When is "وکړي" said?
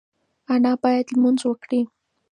1.45-1.81